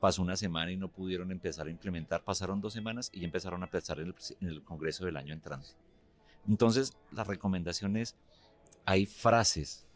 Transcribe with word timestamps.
pasó 0.00 0.22
una 0.22 0.36
semana 0.36 0.70
y 0.72 0.76
no 0.76 0.88
pudieron 0.88 1.30
empezar 1.32 1.66
a 1.66 1.70
implementar, 1.70 2.22
pasaron 2.22 2.60
dos 2.60 2.72
semanas 2.72 3.10
y 3.12 3.24
empezaron 3.24 3.62
a 3.62 3.70
pensar 3.70 4.00
en 4.00 4.08
el, 4.08 4.14
en 4.40 4.48
el 4.48 4.62
Congreso 4.62 5.04
del 5.04 5.16
año 5.16 5.32
entrante. 5.32 5.68
Entonces, 6.48 6.96
la 7.10 7.24
recomendación 7.24 7.96
es, 7.96 8.16
hay 8.84 9.06
frases, 9.06 9.86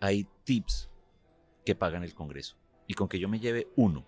hay 0.00 0.26
tips 0.44 0.88
que 1.64 1.74
pagan 1.74 2.02
el 2.02 2.14
Congreso. 2.14 2.56
Y 2.86 2.94
con 2.94 3.08
que 3.08 3.18
yo 3.18 3.28
me 3.28 3.40
lleve 3.40 3.68
uno 3.76 4.06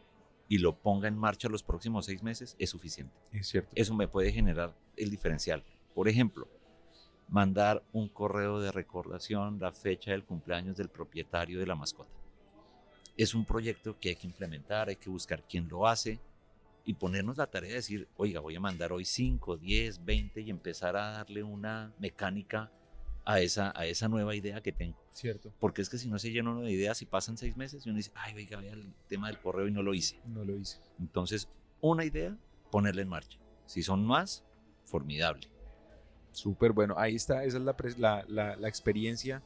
y 0.49 0.59
lo 0.59 0.77
ponga 0.81 1.09
en 1.09 1.19
marcha 1.19 1.49
los 1.49 1.63
próximos 1.63 2.07
seis 2.07 2.23
meses 2.23 2.57
es 2.59 2.71
suficiente. 2.71 3.15
Es 3.33 3.49
cierto. 3.49 3.71
Eso 3.75 3.95
me 3.95 4.09
puede 4.09 4.33
generar 4.33 4.75
el 4.97 5.11
diferencial. 5.11 5.63
Por 5.95 6.09
ejemplo, 6.09 6.49
mandar 7.29 7.85
un 7.93 8.09
correo 8.09 8.61
de 8.61 8.73
recordación, 8.73 9.59
la 9.61 9.73
fecha 9.73 10.13
del 10.13 10.25
cumpleaños 10.25 10.77
del 10.77 10.89
propietario 10.89 11.59
de 11.59 11.67
la 11.67 11.75
mascota. 11.75 12.18
Es 13.19 13.35
un 13.35 13.45
proyecto 13.45 13.99
que 14.01 14.09
hay 14.09 14.17
que 14.17 14.27
implementar, 14.27 14.89
hay 14.89 14.97
que 14.97 15.11
buscar 15.11 15.45
quién 15.47 15.69
lo 15.69 15.87
hace, 15.87 16.19
y 16.89 16.95
ponernos 16.95 17.37
la 17.37 17.47
tarea 17.47 17.69
de 17.69 17.77
decir, 17.77 18.09
oiga, 18.17 18.41
voy 18.41 18.57
a 18.57 18.61
mandar 18.61 18.93
hoy 18.93 19.05
5, 19.05 19.59
10, 19.59 20.07
20 20.07 20.41
y 20.41 20.49
empezar 20.49 20.97
a 20.97 21.11
darle 21.11 21.43
una 21.43 21.93
mecánica 21.99 22.73
a 23.27 23.41
esa, 23.41 23.79
a 23.79 23.85
esa 23.85 24.09
nueva 24.09 24.35
idea 24.35 24.63
que 24.63 24.73
tengo. 24.73 24.97
Cierto. 25.13 25.53
Porque 25.61 25.83
es 25.83 25.91
que 25.91 25.99
si 25.99 26.09
no 26.09 26.19
se 26.19 26.31
llena 26.31 26.51
uno 26.51 26.63
de 26.63 26.73
ideas 26.73 27.03
y 27.03 27.05
pasan 27.05 27.37
seis 27.37 27.59
meses 27.59 27.85
y 27.85 27.91
uno 27.91 27.99
dice, 27.99 28.11
ay, 28.15 28.37
oiga, 28.37 28.59
vea 28.59 28.73
el 28.73 28.95
tema 29.07 29.27
del 29.27 29.39
correo 29.39 29.69
y 29.69 29.71
no 29.71 29.83
lo 29.83 29.93
hice. 29.93 30.19
No 30.25 30.47
lo 30.47 30.57
hice. 30.57 30.79
Entonces, 30.99 31.47
una 31.83 32.07
idea, 32.07 32.35
ponerla 32.71 33.03
en 33.03 33.09
marcha. 33.09 33.39
Si 33.67 33.83
son 33.83 34.07
más, 34.07 34.43
formidable. 34.85 35.47
Súper 36.33 36.73
bueno. 36.73 36.95
Ahí 36.97 37.17
está, 37.17 37.45
esa 37.45 37.59
es 37.59 37.65
la, 37.65 37.77
la, 37.99 38.25
la, 38.29 38.57
la 38.57 38.69
experiencia, 38.69 39.43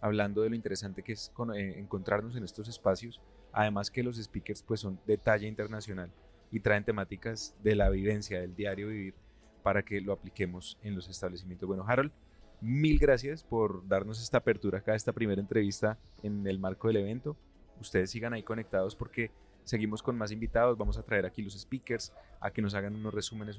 hablando 0.00 0.42
de 0.42 0.50
lo 0.50 0.56
interesante 0.56 1.02
que 1.02 1.12
es 1.12 1.32
eh, 1.54 1.74
encontrarnos 1.78 2.36
en 2.36 2.44
estos 2.44 2.68
espacios. 2.68 3.20
Además 3.52 3.90
que 3.90 4.02
los 4.02 4.16
speakers 4.16 4.62
pues 4.62 4.80
son 4.80 5.00
de 5.06 5.16
talla 5.16 5.48
internacional 5.48 6.10
y 6.50 6.60
traen 6.60 6.84
temáticas 6.84 7.54
de 7.62 7.74
la 7.74 7.88
vivencia, 7.90 8.40
del 8.40 8.54
diario 8.54 8.88
vivir, 8.88 9.14
para 9.62 9.82
que 9.82 10.00
lo 10.00 10.12
apliquemos 10.12 10.78
en 10.82 10.94
los 10.94 11.08
establecimientos. 11.08 11.66
Bueno, 11.66 11.84
Harold, 11.86 12.12
mil 12.60 12.98
gracias 12.98 13.42
por 13.42 13.86
darnos 13.86 14.22
esta 14.22 14.38
apertura 14.38 14.78
acá, 14.78 14.94
esta 14.94 15.12
primera 15.12 15.40
entrevista 15.40 15.98
en 16.22 16.46
el 16.46 16.58
marco 16.58 16.88
del 16.88 16.98
evento. 16.98 17.36
Ustedes 17.80 18.10
sigan 18.10 18.32
ahí 18.34 18.42
conectados 18.42 18.94
porque 18.94 19.30
seguimos 19.64 20.02
con 20.02 20.16
más 20.18 20.32
invitados. 20.32 20.76
Vamos 20.76 20.98
a 20.98 21.02
traer 21.02 21.26
aquí 21.26 21.42
los 21.42 21.58
speakers 21.58 22.12
a 22.40 22.50
que 22.50 22.62
nos 22.62 22.74
hagan 22.74 22.94
unos 22.94 23.14
resúmenes, 23.14 23.58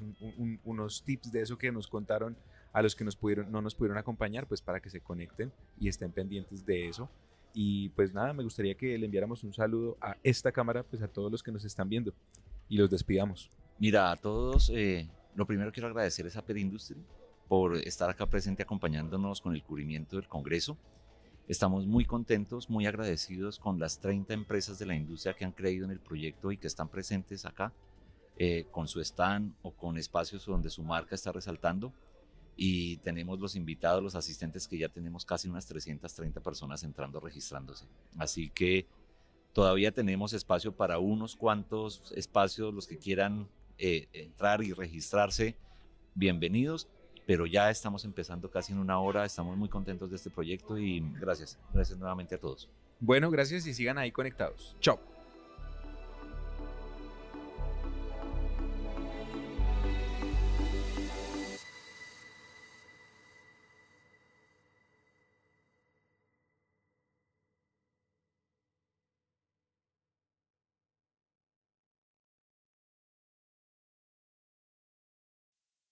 unos 0.64 1.02
tips 1.04 1.32
de 1.32 1.42
eso 1.42 1.58
que 1.58 1.72
nos 1.72 1.88
contaron 1.88 2.36
a 2.72 2.82
los 2.82 2.96
que 2.96 3.04
nos 3.04 3.16
pudieron, 3.16 3.50
no 3.50 3.60
nos 3.60 3.74
pudieron 3.74 3.98
acompañar, 3.98 4.46
pues 4.46 4.62
para 4.62 4.80
que 4.80 4.90
se 4.90 5.00
conecten 5.00 5.52
y 5.78 5.88
estén 5.88 6.12
pendientes 6.12 6.64
de 6.64 6.88
eso. 6.88 7.08
Y 7.54 7.90
pues 7.90 8.14
nada, 8.14 8.32
me 8.32 8.42
gustaría 8.42 8.74
que 8.74 8.96
le 8.96 9.04
enviáramos 9.06 9.44
un 9.44 9.52
saludo 9.52 9.98
a 10.00 10.16
esta 10.22 10.52
cámara, 10.52 10.82
pues 10.82 11.02
a 11.02 11.08
todos 11.08 11.30
los 11.30 11.42
que 11.42 11.52
nos 11.52 11.64
están 11.64 11.88
viendo 11.88 12.14
y 12.68 12.78
los 12.78 12.88
despidamos. 12.88 13.50
Mira, 13.78 14.10
a 14.10 14.16
todos, 14.16 14.70
eh, 14.74 15.08
lo 15.34 15.46
primero 15.46 15.72
quiero 15.72 15.88
agradecer 15.88 16.26
a 16.34 16.42
Pet 16.42 16.56
Industry 16.56 16.96
por 17.48 17.76
estar 17.76 18.08
acá 18.08 18.24
presente 18.26 18.62
acompañándonos 18.62 19.40
con 19.42 19.54
el 19.54 19.62
cubrimiento 19.62 20.16
del 20.16 20.28
Congreso. 20.28 20.78
Estamos 21.48 21.86
muy 21.86 22.06
contentos, 22.06 22.70
muy 22.70 22.86
agradecidos 22.86 23.58
con 23.58 23.78
las 23.78 23.98
30 23.98 24.32
empresas 24.32 24.78
de 24.78 24.86
la 24.86 24.94
industria 24.94 25.34
que 25.34 25.44
han 25.44 25.52
creído 25.52 25.84
en 25.84 25.90
el 25.90 25.98
proyecto 25.98 26.52
y 26.52 26.56
que 26.56 26.68
están 26.68 26.88
presentes 26.88 27.44
acá, 27.44 27.72
eh, 28.38 28.66
con 28.70 28.88
su 28.88 29.00
stand 29.00 29.52
o 29.62 29.72
con 29.72 29.98
espacios 29.98 30.46
donde 30.46 30.70
su 30.70 30.82
marca 30.82 31.14
está 31.14 31.32
resaltando. 31.32 31.92
Y 32.56 32.98
tenemos 32.98 33.40
los 33.40 33.56
invitados, 33.56 34.02
los 34.02 34.14
asistentes, 34.14 34.68
que 34.68 34.78
ya 34.78 34.88
tenemos 34.88 35.24
casi 35.24 35.48
unas 35.48 35.66
330 35.66 36.40
personas 36.40 36.82
entrando, 36.82 37.18
registrándose. 37.18 37.86
Así 38.18 38.50
que 38.50 38.86
Todavía 39.52 39.92
tenemos 39.92 40.32
espacio 40.32 40.72
para 40.72 40.98
unos 40.98 41.36
cuantos 41.36 42.12
espacios, 42.16 42.72
los 42.72 42.86
que 42.86 42.96
quieran 42.96 43.48
eh, 43.78 44.08
entrar 44.14 44.62
y 44.62 44.72
registrarse, 44.72 45.56
bienvenidos, 46.14 46.88
pero 47.26 47.44
ya 47.44 47.70
estamos 47.70 48.06
empezando 48.06 48.50
casi 48.50 48.72
en 48.72 48.78
una 48.78 48.98
hora, 48.98 49.26
estamos 49.26 49.56
muy 49.58 49.68
contentos 49.68 50.08
de 50.08 50.16
este 50.16 50.30
proyecto 50.30 50.78
y 50.78 51.00
gracias, 51.20 51.58
gracias 51.72 51.98
nuevamente 51.98 52.34
a 52.34 52.38
todos. 52.38 52.70
Bueno, 52.98 53.30
gracias 53.30 53.66
y 53.66 53.74
sigan 53.74 53.98
ahí 53.98 54.10
conectados. 54.10 54.76
Chao. 54.80 55.11